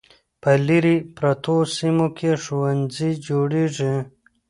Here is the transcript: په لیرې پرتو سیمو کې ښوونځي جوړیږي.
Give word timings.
په 0.41 0.51
لیرې 0.67 0.95
پرتو 1.17 1.55
سیمو 1.75 2.07
کې 2.17 2.31
ښوونځي 2.43 3.11
جوړیږي. 3.27 3.93